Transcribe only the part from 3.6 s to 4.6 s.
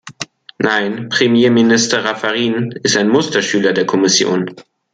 der Kommission.